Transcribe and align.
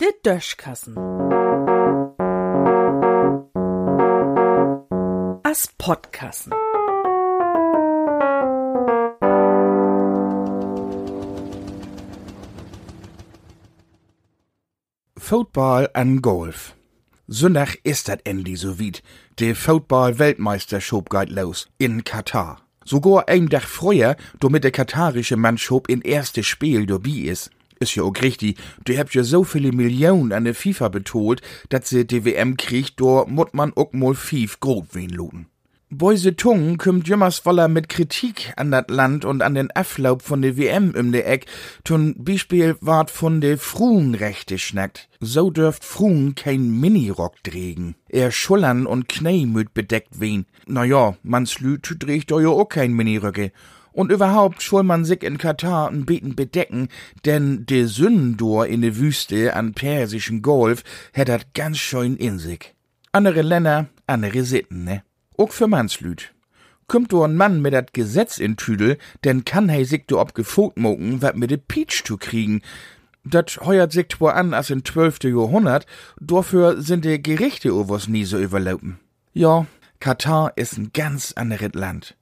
Der 0.00 0.12
Döschkassen. 0.24 0.96
As 5.42 5.68
Podkassen. 5.78 6.52
Football 15.30 15.88
an 15.94 16.22
Golf. 16.22 16.74
Sonntag 17.28 17.76
ist 17.84 18.08
dat 18.08 18.26
endlich 18.26 18.58
so 18.58 18.80
weit. 18.80 19.04
De 19.38 19.54
Football-Weltmeisterschaft 19.54 21.08
geht 21.08 21.30
los. 21.30 21.68
In 21.78 22.02
Katar. 22.02 22.62
Sogar 22.84 23.28
ein 23.28 23.48
Tag 23.48 23.64
früher, 23.64 24.16
damit 24.40 24.64
der 24.64 24.70
katarische 24.70 25.36
Mannschaft 25.36 25.88
in 25.88 26.00
erste 26.00 26.42
Spiel 26.42 26.86
dabei 26.86 27.28
ist. 27.30 27.50
Ist 27.78 27.94
ja 27.94 28.02
auch 28.02 28.14
richtig, 28.20 28.58
du 28.84 28.96
habt 28.96 29.14
ja 29.14 29.22
so 29.22 29.44
viele 29.44 29.72
Millionen 29.72 30.32
an 30.32 30.44
der 30.44 30.54
FIFA 30.54 30.88
betolt, 30.88 31.40
dass 31.68 31.88
sie 31.88 32.06
die 32.06 32.24
WM 32.24 32.56
kriegt, 32.56 33.00
da 33.00 33.24
muss 33.26 33.52
man 33.52 33.72
auch 33.74 33.92
mal 33.92 34.14
fief 34.14 34.60
grob 34.60 34.88
wen 34.92 35.10
looten. 35.10 35.49
Boise 35.92 36.36
Tung 36.36 36.78
kümmt 36.78 37.08
jümmers 37.08 37.40
voller 37.40 37.66
mit 37.66 37.88
Kritik 37.88 38.52
an 38.54 38.70
dat 38.70 38.92
Land 38.92 39.24
und 39.24 39.42
an 39.42 39.54
den 39.54 39.74
Aflaub 39.74 40.22
von 40.22 40.40
der 40.40 40.56
WM 40.56 40.94
im 40.94 41.10
de 41.10 41.22
Eck, 41.22 41.46
tun 41.82 42.14
Beispiel 42.16 42.76
ward 42.80 43.10
von 43.10 43.40
de 43.40 43.56
Fruenrechte 43.56 44.58
schnackt. 44.58 45.08
So 45.18 45.50
dürft 45.50 45.84
Fruen 45.84 46.36
kein 46.36 46.78
Minirock 46.78 47.42
trägen. 47.42 47.96
Er 48.08 48.30
schullern 48.30 48.86
und 48.86 49.08
Kneimüt 49.08 49.74
bedeckt 49.74 50.20
wen. 50.20 50.46
Na 50.64 50.84
ja, 50.84 51.16
mans 51.24 51.58
Lüt 51.58 51.98
trägt 51.98 52.30
ja 52.30 52.36
auch 52.36 52.68
kein 52.68 52.92
Miniröcke. 52.92 53.50
Und 53.90 54.12
überhaupt 54.12 54.62
soll 54.62 54.84
man 54.84 55.04
sich 55.04 55.24
in 55.24 55.38
Katar 55.38 55.90
ein 55.90 56.06
Beten 56.06 56.36
bedecken, 56.36 56.86
denn 57.24 57.66
de 57.66 57.86
Sündor 57.86 58.68
in 58.68 58.82
de 58.82 58.94
Wüste 58.94 59.56
an 59.56 59.74
persischen 59.74 60.40
Golf 60.40 60.84
hätt 61.12 61.52
ganz 61.52 61.78
schön 61.78 62.16
in 62.16 62.38
sich. 62.38 62.76
Andere 63.10 63.42
Länder, 63.42 63.88
andere 64.06 64.44
Sitten, 64.44 64.84
ne? 64.84 65.02
Auch 65.40 65.52
für 65.52 65.68
Mannslüd. 65.68 66.34
Kümmt 66.86 67.12
do 67.12 67.24
ein 67.24 67.34
Mann 67.34 67.62
mit 67.62 67.72
dat 67.72 67.94
Gesetz 67.94 68.36
in 68.36 68.58
Tüdel, 68.58 68.98
denn 69.24 69.46
kann 69.46 69.70
hei 69.70 69.84
sich 69.84 70.04
do 70.06 70.20
ob 70.20 70.34
gefot 70.34 70.74
wat 70.76 71.34
mit 71.34 71.50
de 71.50 71.56
Peach 71.56 72.04
zu 72.04 72.18
kriegen. 72.18 72.60
Dat 73.24 73.58
heuert 73.64 73.90
sich 73.90 74.08
wo 74.18 74.26
an 74.26 74.52
as 74.52 74.68
in 74.68 74.84
zwölfte 74.84 75.30
Jahrhundert, 75.30 75.86
dafür 76.20 76.82
sind 76.82 77.06
de 77.06 77.16
Gerichte 77.16 77.74
overs 77.74 78.06
nie 78.06 78.26
so 78.26 78.38
überlaufen. 78.38 78.98
Ja, 79.32 79.64
Katar 79.98 80.52
ist 80.56 80.76
ein 80.76 80.90
ganz 80.92 81.32
anderes 81.32 81.72
Land. 81.72 82.16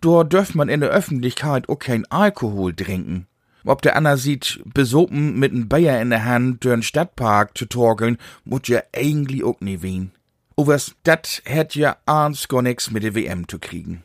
Dort 0.00 0.32
dürft 0.32 0.54
man 0.54 0.70
in 0.70 0.80
der 0.80 0.88
Öffentlichkeit 0.88 1.68
auch 1.68 1.78
kein 1.78 2.10
Alkohol 2.10 2.72
trinken. 2.72 3.26
Ob 3.66 3.82
der 3.82 3.96
Anna 3.96 4.16
sieht, 4.16 4.62
besopen 4.64 5.38
mit 5.38 5.52
n 5.52 5.68
Bayer 5.68 6.00
in 6.00 6.08
der 6.08 6.24
Hand 6.24 6.64
durch 6.64 6.86
Stadtpark 6.86 7.58
zu 7.58 7.66
torkeln, 7.66 8.16
muss 8.46 8.62
ja 8.68 8.80
eigentlich 8.94 9.44
auch 9.44 9.60
nie 9.60 9.82
wehen. 9.82 10.12
Overs 10.56 10.94
dat 11.02 11.40
hätt 11.44 11.74
ja 11.74 11.96
ahns 12.04 12.48
gar 12.48 12.62
nix 12.62 12.90
mit 12.90 13.02
der 13.02 13.14
WM 13.14 13.48
zu 13.48 13.58
kriegen. 13.58 14.04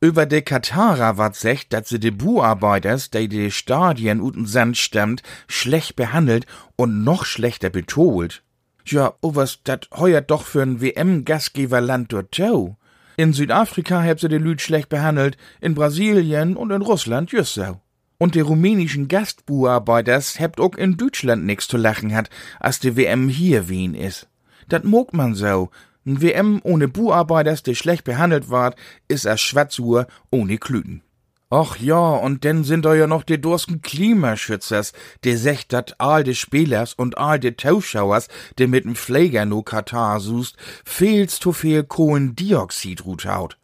Über 0.00 0.26
de 0.26 0.42
Katarer 0.42 1.18
wat 1.18 1.34
secht, 1.34 1.72
dat 1.72 1.88
se 1.88 1.98
de 1.98 2.12
Buarbeiters, 2.12 3.10
die 3.10 3.28
de 3.28 3.50
Stadien 3.50 4.20
uten 4.20 4.46
Sand 4.46 4.76
stammt, 4.76 5.22
schlecht 5.48 5.96
behandelt 5.96 6.46
und 6.76 7.02
noch 7.02 7.24
schlechter 7.24 7.68
betolt. 7.68 8.44
Ja, 8.84 9.14
overs 9.20 9.60
dat 9.64 9.88
heuert 9.92 10.30
doch 10.30 10.46
für'n 10.46 10.80
WM-Gastgeberland 10.80 12.12
dort 12.12 12.32
tau. 12.32 12.76
In 13.16 13.32
Südafrika 13.32 14.00
heb 14.00 14.20
se 14.20 14.28
de 14.28 14.38
Lüd 14.38 14.60
schlecht 14.60 14.88
behandelt, 14.88 15.36
in 15.60 15.74
Brasilien 15.74 16.56
und 16.56 16.70
in 16.70 16.82
Russland 16.82 17.30
so. 17.30 17.80
Und 18.18 18.36
de 18.36 18.42
rumänischen 18.42 19.08
Gastbuarbeiters 19.08 20.38
hebt 20.38 20.60
auch 20.60 20.76
in 20.76 20.96
Deutschland 20.96 21.44
nix 21.44 21.66
zu 21.66 21.76
lachen 21.76 22.14
hat, 22.14 22.30
als 22.60 22.78
de 22.78 22.96
WM 22.96 23.28
hier 23.28 23.68
wien 23.68 23.94
is. 23.94 24.28
Dat 24.68 24.84
mag 24.84 25.12
man 25.12 25.34
so, 25.34 25.70
N 26.06 26.22
WM 26.22 26.60
ohne 26.62 26.88
Buarbeiters, 26.88 27.62
die 27.62 27.74
schlecht 27.74 28.04
behandelt 28.04 28.48
ward, 28.50 28.76
is 29.08 29.26
a 29.26 29.36
Schwatzuhr 29.36 30.06
ohne 30.30 30.58
Klüten. 30.58 31.02
Och 31.50 31.76
ja, 31.78 31.98
und 31.98 32.44
denn 32.44 32.62
sind 32.62 32.84
da 32.84 32.94
ja 32.94 33.06
noch 33.06 33.22
die 33.22 33.40
dursten 33.40 33.80
Klimaschützers, 33.80 34.92
die 35.24 35.34
secht 35.34 35.72
dat 35.72 35.98
all 35.98 36.22
de 36.22 36.34
Spielers 36.34 36.92
und 36.92 37.16
all 37.16 37.38
de 37.38 37.52
Tauschauers, 37.52 38.28
die 38.58 38.66
mit'm 38.66 38.94
Pfleger 38.94 39.46
no 39.46 39.62
Katar 39.62 40.20
suchst, 40.20 40.56
fehlst 40.84 41.42
zu 41.42 41.52
viel 41.52 41.84
Kohlendioxid 41.84 43.02
haut. 43.24 43.56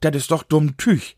Dat 0.00 0.14
is 0.14 0.26
doch 0.26 0.42
dumm 0.42 0.76
Tüch. 0.76 1.16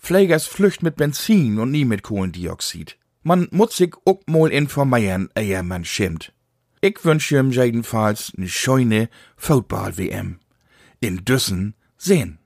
Pflegers 0.00 0.46
flücht 0.46 0.82
mit 0.82 0.96
Benzin 0.96 1.60
und 1.60 1.70
nie 1.70 1.84
mit 1.84 2.02
Kohlendioxid. 2.02 2.98
Man 3.22 3.48
sich 3.70 3.94
auch 4.04 4.20
mal 4.26 4.50
informieren, 4.50 5.28
ehe 5.36 5.62
man 5.62 5.84
schimmt. 5.84 6.32
Ich 6.86 7.02
wünsche 7.02 7.38
ihm 7.38 7.50
jedenfalls 7.50 8.34
ne 8.36 8.46
scheune 8.46 9.08
Football-WM. 9.38 10.38
In 11.00 11.24
Düssen 11.24 11.76
sehen. 11.96 12.38